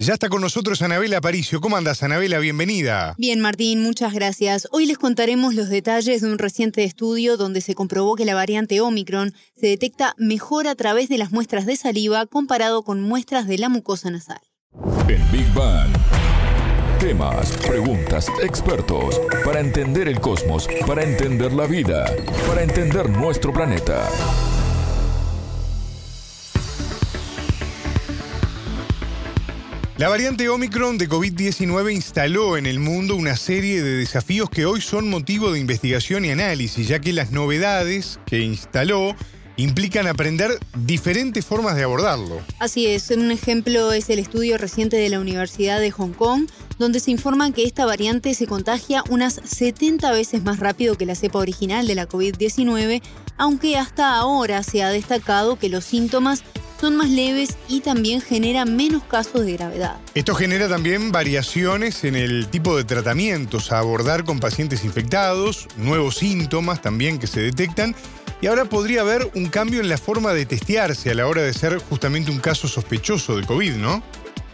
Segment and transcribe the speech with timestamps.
[0.00, 1.60] Ya está con nosotros Anabela Aparicio.
[1.60, 2.40] ¿Cómo andas, Anabela?
[2.40, 3.14] Bienvenida.
[3.16, 4.66] Bien, Martín, muchas gracias.
[4.72, 8.80] Hoy les contaremos los detalles de un reciente estudio donde se comprobó que la variante
[8.80, 13.56] Omicron se detecta mejor a través de las muestras de saliva comparado con muestras de
[13.58, 14.40] la mucosa nasal.
[15.08, 15.92] En Big Bang.
[16.98, 22.06] Temas, preguntas, expertos, para entender el cosmos, para entender la vida,
[22.48, 24.08] para entender nuestro planeta.
[29.96, 34.80] La variante Omicron de COVID-19 instaló en el mundo una serie de desafíos que hoy
[34.80, 39.14] son motivo de investigación y análisis, ya que las novedades que instaló
[39.56, 42.40] implican aprender diferentes formas de abordarlo.
[42.58, 46.98] Así es, un ejemplo es el estudio reciente de la Universidad de Hong Kong, donde
[46.98, 51.38] se informa que esta variante se contagia unas 70 veces más rápido que la cepa
[51.38, 53.00] original de la COVID-19,
[53.36, 56.42] aunque hasta ahora se ha destacado que los síntomas
[56.84, 59.96] son más leves y también genera menos casos de gravedad.
[60.14, 66.16] Esto genera también variaciones en el tipo de tratamientos a abordar con pacientes infectados, nuevos
[66.16, 67.96] síntomas también que se detectan
[68.42, 71.54] y ahora podría haber un cambio en la forma de testearse a la hora de
[71.54, 74.02] ser justamente un caso sospechoso de COVID, ¿no?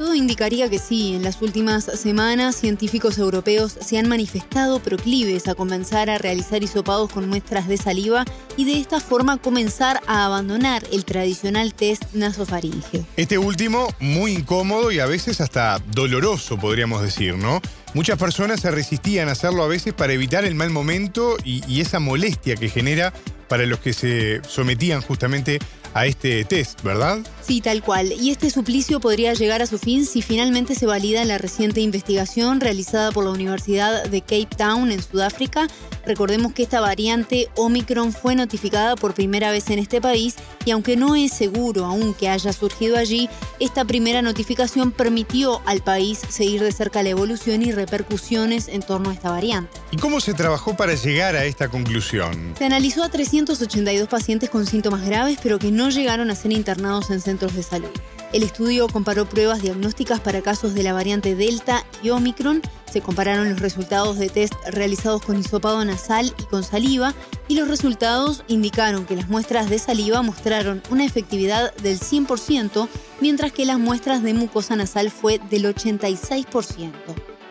[0.00, 1.14] Todo indicaría que sí.
[1.14, 7.12] En las últimas semanas, científicos europeos se han manifestado proclives a comenzar a realizar hisopados
[7.12, 8.24] con muestras de saliva
[8.56, 13.04] y de esta forma comenzar a abandonar el tradicional test nasofaringeo.
[13.18, 17.60] Este último, muy incómodo y a veces hasta doloroso, podríamos decir, ¿no?
[17.92, 21.82] Muchas personas se resistían a hacerlo a veces para evitar el mal momento y, y
[21.82, 23.12] esa molestia que genera
[23.48, 25.58] para los que se sometían justamente
[25.94, 27.18] a este test, ¿verdad?
[27.42, 28.12] Sí, tal cual.
[28.12, 32.60] Y este suplicio podría llegar a su fin si finalmente se valida la reciente investigación
[32.60, 35.66] realizada por la Universidad de Cape Town en Sudáfrica.
[36.06, 40.96] Recordemos que esta variante Omicron fue notificada por primera vez en este país y aunque
[40.96, 46.62] no es seguro aún que haya surgido allí, esta primera notificación permitió al país seguir
[46.62, 49.78] de cerca la evolución y repercusiones en torno a esta variante.
[49.90, 52.54] ¿Y cómo se trabajó para llegar a esta conclusión?
[52.56, 57.10] Se analizó a 382 pacientes con síntomas graves pero que no llegaron a ser internados
[57.10, 57.90] en centros de salud.
[58.32, 63.48] El estudio comparó pruebas diagnósticas para casos de la variante Delta y Omicron, se compararon
[63.48, 67.14] los resultados de test realizados con hisopado nasal y con saliva
[67.48, 72.88] y los resultados indicaron que las muestras de saliva mostraron una efectividad del 100%,
[73.20, 76.92] mientras que las muestras de mucosa nasal fue del 86%.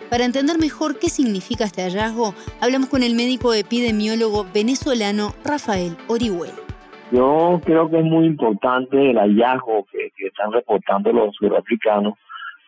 [0.09, 6.68] Para entender mejor qué significa este hallazgo, hablamos con el médico epidemiólogo venezolano Rafael Orihuela.
[7.11, 12.13] Yo creo que es muy importante el hallazgo que, están reportando los sudafricanos,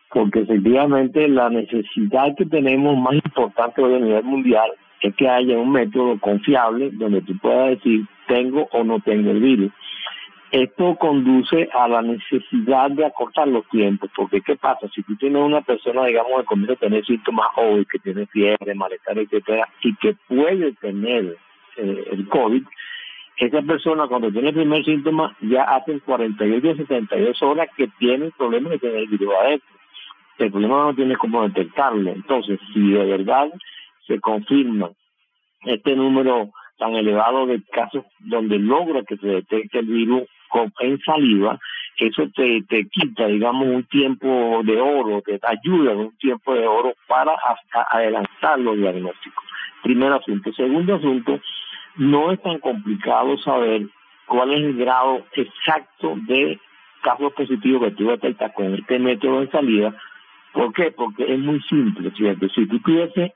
[0.09, 5.57] porque efectivamente la necesidad que tenemos más importante hoy a nivel mundial es que haya
[5.57, 9.71] un método confiable donde tú puedas decir tengo o no tengo el virus.
[10.51, 14.87] Esto conduce a la necesidad de acortar los tiempos, porque ¿qué pasa?
[14.93, 18.75] Si tú tienes una persona, digamos, que comienza a tener síntomas hoy, que tiene fiebre,
[18.75, 21.37] malestar, etcétera, y que puede tener
[21.77, 22.63] eh, el COVID,
[23.41, 28.25] esa persona cuando tiene el primer síntoma ya hacen 48 a 72 horas que tiene
[28.25, 29.67] el problema de tener el virus adentro.
[30.37, 32.11] El problema no tiene cómo detectarlo.
[32.11, 33.51] Entonces, si de verdad
[34.05, 34.91] se confirma
[35.63, 40.29] este número tan elevado de casos donde logra que se detecte el virus
[40.79, 41.59] en saliva,
[41.97, 46.93] eso te, te quita, digamos, un tiempo de oro, te ayuda un tiempo de oro
[47.07, 49.43] para hasta adelantar los diagnósticos.
[49.81, 50.53] Primer asunto.
[50.53, 51.39] Segundo asunto,
[51.95, 53.87] no es tan complicado saber
[54.27, 56.59] cuál es el grado exacto de
[57.01, 59.93] casos positivos que tú detectas con este método de salida.
[60.53, 60.91] ¿Por qué?
[60.91, 62.47] Porque es muy simple, ¿cierto?
[62.49, 63.33] Si tú tuviese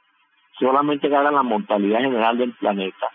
[0.59, 3.07] solamente que la mortalidad general del planeta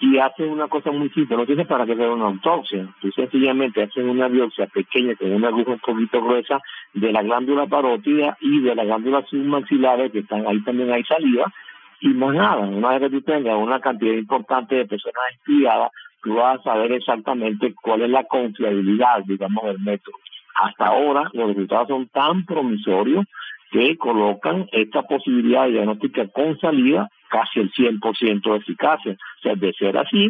[0.00, 3.84] y haces una cosa muy simple, no tienes para qué hacer una autopsia, tú sencillamente
[3.84, 6.60] haces una biopsia pequeña con una aguja un poquito gruesa
[6.92, 11.52] de la glándula parótida y de la glándula submaxilar que están ahí también hay saliva
[12.02, 16.34] y más nada, una vez que tú tengas una cantidad importante de personas estudiadas, tú
[16.34, 20.16] vas a saber exactamente cuál es la confiabilidad, digamos, del método.
[20.56, 23.24] Hasta ahora los resultados son tan promisorios
[23.70, 29.12] que colocan esta posibilidad de diagnóstica con salida casi el 100% de eficacia.
[29.12, 30.28] O sea, de ser así,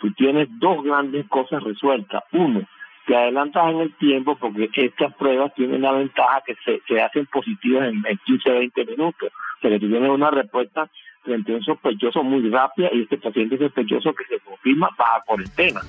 [0.00, 2.22] tú tienes dos grandes cosas resueltas.
[2.32, 2.62] Uno,
[3.06, 7.26] te adelantas en el tiempo porque estas pruebas tienen la ventaja que se, se hacen
[7.26, 9.30] positivas en, en 15, 20 minutos.
[9.30, 10.88] O sea, que tú tienes una respuesta
[11.30, 15.80] frente a un sospechoso muy rápida y este paciente sospechoso que se confirma baja cuarentena.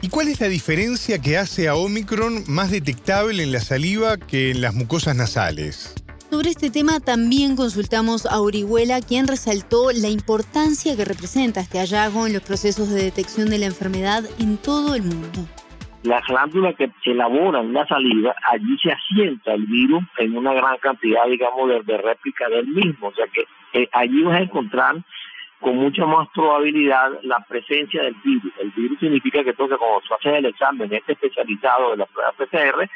[0.00, 4.52] ¿Y cuál es la diferencia que hace a Omicron más detectable en la saliva que
[4.52, 5.96] en las mucosas nasales?
[6.30, 12.26] Sobre este tema también consultamos a Orihuela, quien resaltó la importancia que representa este hallazgo
[12.26, 15.48] en los procesos de detección de la enfermedad en todo el mundo.
[16.04, 20.76] Las glándulas que se elaboran la saliva, allí se asienta el virus en una gran
[20.78, 23.08] cantidad, digamos, de, réplica del mismo.
[23.08, 24.96] O sea que eh, allí vas a encontrar
[25.60, 28.52] con mucha más probabilidad la presencia del virus.
[28.60, 32.32] El virus significa que entonces cuando tú haces el examen este especializado de la prueba
[32.32, 32.88] PCR,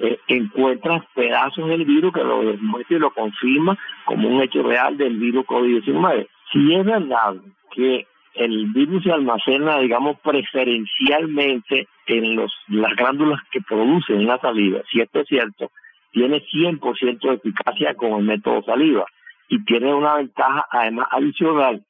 [0.00, 4.96] eh, encuentras pedazos del virus que lo demuestra y lo confirma como un hecho real
[4.96, 6.28] del virus COVID-19.
[6.52, 7.36] Si es verdad
[7.72, 14.80] que el virus se almacena, digamos, preferencialmente en los, las glándulas que producen la saliva,
[14.90, 15.70] si esto es cierto,
[16.12, 19.06] tiene 100% de eficacia con el método saliva
[19.48, 21.84] y tiene una ventaja además adicional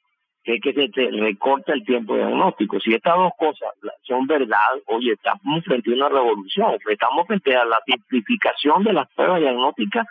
[0.48, 2.80] que es que se te recorta el tiempo de diagnóstico.
[2.80, 3.68] Si estas dos cosas
[4.02, 4.56] son verdad,
[4.86, 10.06] oye, estamos frente a una revolución, estamos frente a la simplificación de las pruebas diagnósticas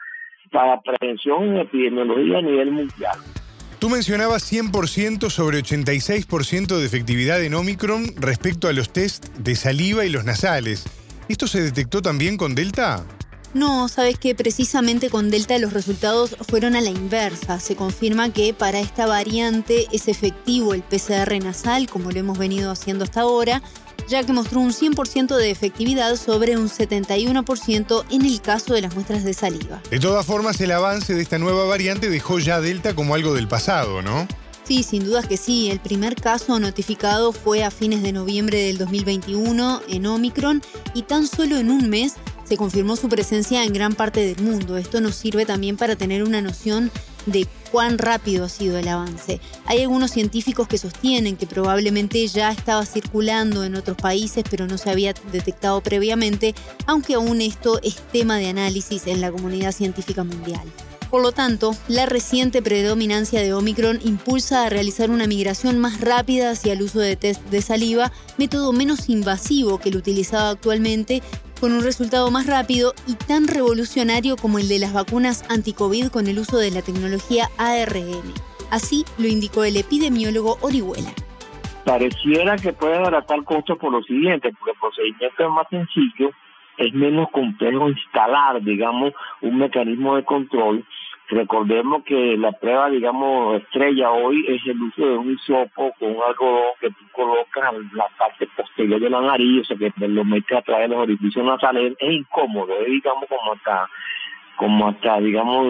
[0.51, 3.17] para prevención en epidemiología a nivel mundial.
[3.79, 10.05] Tú mencionabas 100% sobre 86% de efectividad en Omicron respecto a los test de saliva
[10.05, 10.85] y los nasales.
[11.29, 13.05] ¿Esto se detectó también con Delta?
[13.53, 17.59] No, sabes que precisamente con Delta los resultados fueron a la inversa.
[17.59, 22.71] Se confirma que para esta variante es efectivo el PCR nasal, como lo hemos venido
[22.71, 23.61] haciendo hasta ahora,
[24.07, 28.93] ya que mostró un 100% de efectividad sobre un 71% en el caso de las
[28.93, 29.81] muestras de saliva.
[29.89, 33.47] De todas formas, el avance de esta nueva variante dejó ya Delta como algo del
[33.47, 34.27] pasado, ¿no?
[34.67, 35.71] Sí, sin dudas que sí.
[35.71, 40.61] El primer caso notificado fue a fines de noviembre del 2021 en Omicron
[40.93, 42.15] y tan solo en un mes
[42.47, 44.77] se confirmó su presencia en gran parte del mundo.
[44.77, 46.91] Esto nos sirve también para tener una noción
[47.25, 49.41] de cuán rápido ha sido el avance.
[49.65, 54.77] Hay algunos científicos que sostienen que probablemente ya estaba circulando en otros países, pero no
[54.77, 56.55] se había detectado previamente,
[56.85, 60.63] aunque aún esto es tema de análisis en la comunidad científica mundial.
[61.09, 66.51] Por lo tanto, la reciente predominancia de Omicron impulsa a realizar una migración más rápida
[66.51, 71.23] hacia el uso de test de saliva, método menos invasivo que el utilizado actualmente
[71.59, 76.27] con un resultado más rápido y tan revolucionario como el de las vacunas anti-COVID con
[76.27, 78.33] el uso de la tecnología ARN.
[78.71, 81.11] Así lo indicó el epidemiólogo Orihuela.
[81.85, 86.31] Pareciera que puede abaratar costos por lo siguiente, porque el procedimiento es más sencillo,
[86.77, 90.85] es menos complejo instalar, digamos, un mecanismo de control
[91.29, 96.23] Recordemos que la prueba, digamos, estrella hoy es el uso de un hisopo con un
[96.23, 100.23] algodón que tú colocas en la parte posterior de la nariz, o sea, que lo
[100.23, 101.97] metes a través de los orificios nasales.
[101.99, 103.89] Es incómodo, es, digamos, como hasta,
[104.55, 105.67] como hasta, digamos,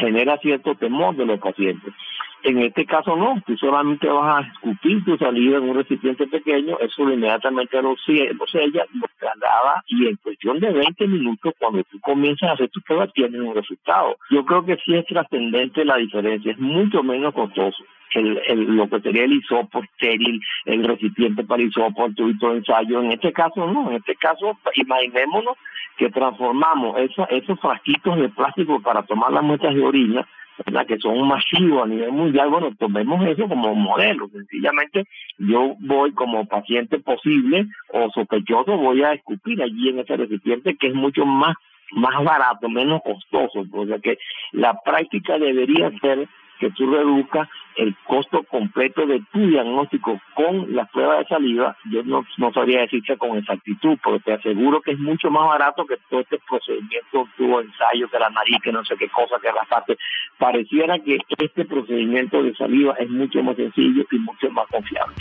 [0.00, 1.94] genera cierto temor de los pacientes.
[2.42, 6.78] En este caso no, tú solamente vas a escupir tu saliva en un recipiente pequeño,
[6.78, 11.98] eso inmediatamente lo, lo sella, lo traslada y en cuestión de 20 minutos cuando tú
[12.00, 14.16] comienzas a hacer tu prueba tienes un resultado.
[14.30, 17.82] Yo creo que sí es trascendente la diferencia, es mucho menos costoso.
[18.14, 22.58] El, el, lo que sería el hisopo estéril, el recipiente para hisopo, el tubito de
[22.58, 23.02] ensayo.
[23.02, 25.56] En este caso no, en este caso imaginémonos
[25.96, 30.26] que transformamos esos frasquitos de plástico para tomar las muestras de orina
[30.64, 30.86] ¿verdad?
[30.86, 34.28] que son masivos a nivel mundial, bueno, tomemos eso como modelo.
[34.28, 35.04] Sencillamente
[35.38, 40.88] yo voy como paciente posible o sospechoso, voy a escupir allí en ese recipiente que
[40.88, 41.54] es mucho más
[41.92, 44.18] más barato, menos costoso, o sea que
[44.50, 50.86] la práctica debería ser que tú reduzcas el costo completo de tu diagnóstico con la
[50.86, 54.98] prueba de saliva, yo no, no sabría decirte con exactitud, porque te aseguro que es
[54.98, 58.96] mucho más barato que todo este procedimiento, tuvo ensayo, que la nariz, que no sé
[58.96, 59.98] qué cosa, que la parte.
[60.38, 65.14] Pareciera que este procedimiento de saliva es mucho más sencillo y mucho más confiable.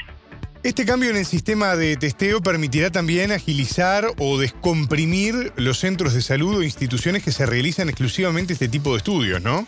[0.65, 6.21] Este cambio en el sistema de testeo permitirá también agilizar o descomprimir los centros de
[6.21, 9.67] salud o instituciones que se realizan exclusivamente este tipo de estudios, ¿no?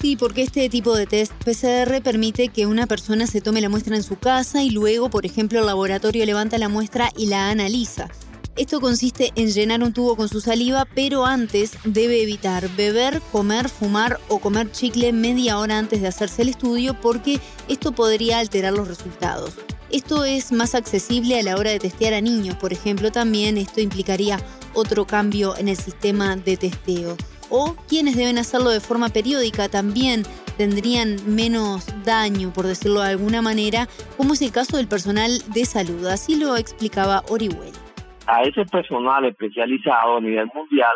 [0.00, 3.96] Sí, porque este tipo de test PCR permite que una persona se tome la muestra
[3.96, 8.08] en su casa y luego, por ejemplo, el laboratorio levanta la muestra y la analiza.
[8.54, 13.68] Esto consiste en llenar un tubo con su saliva, pero antes debe evitar beber, comer,
[13.68, 18.74] fumar o comer chicle media hora antes de hacerse el estudio porque esto podría alterar
[18.74, 19.54] los resultados.
[19.90, 23.80] Esto es más accesible a la hora de testear a niños, por ejemplo, también esto
[23.80, 24.40] implicaría
[24.74, 27.16] otro cambio en el sistema de testeo
[27.50, 30.22] o quienes deben hacerlo de forma periódica también
[30.56, 33.86] tendrían menos daño, por decirlo de alguna manera,
[34.16, 36.06] como es el caso del personal de salud.
[36.06, 37.72] Así lo explicaba Orihuel.
[38.26, 40.92] A ese personal especializado a nivel mundial,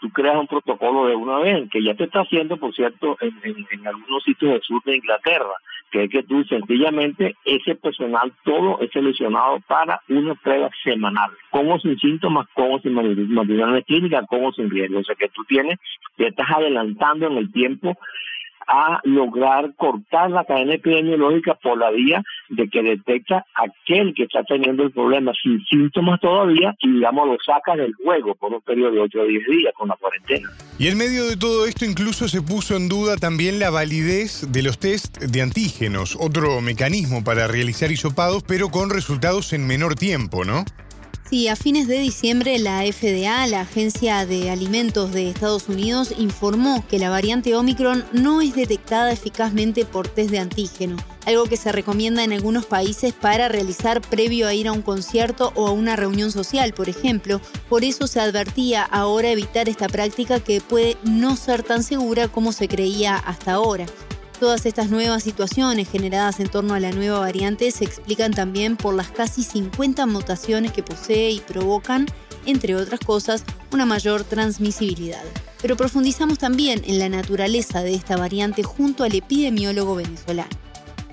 [0.00, 3.86] tú creas un protocolo de una vez, que ya te está haciendo, por cierto, en,
[3.86, 5.54] algunos sitios del sur de Inglaterra.
[5.90, 11.70] Que es que tú sencillamente ese personal todo es seleccionado para una prueba semanal, con
[11.70, 14.98] o sin síntomas, con o sin manifestaciones clínicas, con o sin riesgo.
[14.98, 15.78] O sea que tú tienes,
[16.16, 17.96] te estás adelantando en el tiempo
[18.66, 24.42] a lograr cortar la cadena epidemiológica por la vía de que detecta aquel que está
[24.44, 28.92] teniendo el problema sin síntomas todavía y digamos lo saca del juego por un periodo
[28.92, 30.48] de 8 o 10 días con la cuarentena.
[30.78, 34.62] Y en medio de todo esto incluso se puso en duda también la validez de
[34.62, 40.44] los test de antígenos, otro mecanismo para realizar hisopados pero con resultados en menor tiempo,
[40.44, 40.64] ¿no?
[41.28, 46.84] Sí, a fines de diciembre la FDA, la Agencia de Alimentos de Estados Unidos, informó
[46.88, 51.72] que la variante Omicron no es detectada eficazmente por test de antígeno, algo que se
[51.72, 55.96] recomienda en algunos países para realizar previo a ir a un concierto o a una
[55.96, 57.40] reunión social, por ejemplo.
[57.68, 62.52] Por eso se advertía ahora evitar esta práctica que puede no ser tan segura como
[62.52, 63.86] se creía hasta ahora.
[64.38, 68.94] Todas estas nuevas situaciones generadas en torno a la nueva variante se explican también por
[68.94, 72.04] las casi 50 mutaciones que posee y provocan,
[72.44, 75.22] entre otras cosas, una mayor transmisibilidad.
[75.62, 80.50] Pero profundizamos también en la naturaleza de esta variante junto al epidemiólogo venezolano.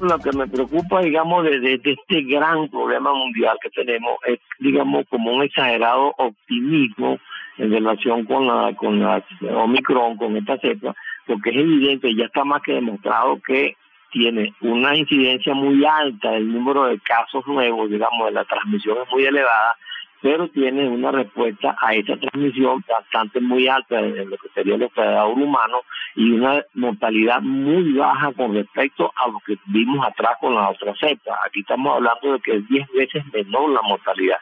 [0.01, 5.31] Lo que me preocupa, digamos, de, este gran problema mundial que tenemos es, digamos, como
[5.31, 7.19] un exagerado optimismo
[7.57, 9.23] en relación con la, con la
[9.55, 10.93] Omicron, con esta cepa,
[11.25, 13.75] porque es evidente, ya está más que demostrado que
[14.11, 19.11] tiene una incidencia muy alta del número de casos nuevos, digamos, de la transmisión es
[19.11, 19.75] muy elevada,
[20.21, 24.83] pero tiene una respuesta a esa transmisión bastante muy alta en lo que sería el
[24.83, 25.81] hospedador humano
[26.15, 30.93] y una mortalidad muy baja con respecto a lo que vimos atrás con la otra
[30.95, 31.39] cepa.
[31.45, 34.37] Aquí estamos hablando de que es 10 veces menor la mortalidad.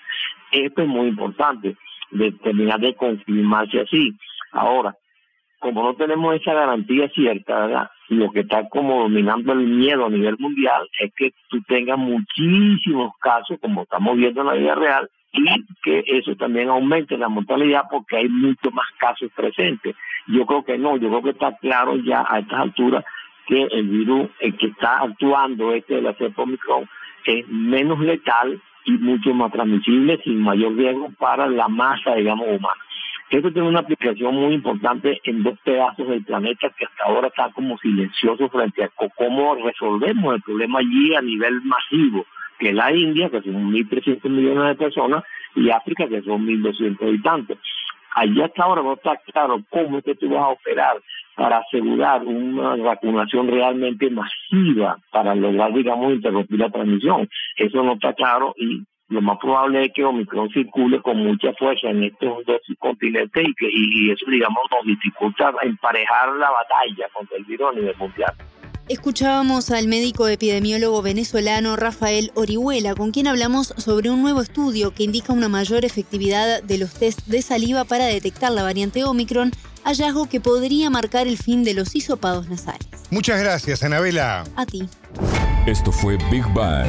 [0.51, 1.75] Esto es muy importante,
[2.11, 4.13] de terminar de confirmarse así.
[4.51, 4.93] Ahora,
[5.61, 7.89] como no tenemos esa garantía cierta, ¿verdad?
[8.11, 13.13] lo que está como dominando el miedo a nivel mundial es que tú tengas muchísimos
[13.21, 15.45] casos, como estamos viendo en la vida real, y
[15.81, 19.95] que eso también aumente la mortalidad porque hay muchos más casos presentes.
[20.27, 23.05] Yo creo que no, yo creo que está claro ya a estas alturas
[23.47, 26.89] que el virus el que está actuando, este de la cepa Omicron,
[27.25, 32.81] es menos letal y mucho más transmisible sin mayor riesgo para la masa, digamos, humana.
[33.31, 37.53] Esto tiene una aplicación muy importante en dos pedazos del planeta que hasta ahora están
[37.53, 42.25] como silenciosos frente a cómo resolvemos el problema allí a nivel masivo,
[42.59, 45.23] que es la India, que son 1.300 millones de personas,
[45.55, 47.57] y África, que son 1.200 habitantes.
[48.15, 51.01] Allí hasta ahora no está claro cómo es que tú vas a operar
[51.33, 57.29] para asegurar una vacunación realmente masiva para lograr, digamos, interrumpir la transmisión.
[57.55, 61.89] Eso no está claro y lo más probable es que Omicron circule con mucha fuerza
[61.89, 67.37] en estos dos continentes y que y eso, digamos, nos dificulta emparejar la batalla contra
[67.37, 68.33] el virus a nivel mundial.
[68.87, 75.03] Escuchábamos al médico epidemiólogo venezolano Rafael Orihuela, con quien hablamos sobre un nuevo estudio que
[75.03, 79.51] indica una mayor efectividad de los test de saliva para detectar la variante Omicron,
[79.83, 82.87] hallazgo que podría marcar el fin de los hisopados nasales.
[83.11, 84.45] Muchas gracias, Anabela.
[84.55, 84.83] A ti.
[85.67, 86.87] Esto fue Big Bang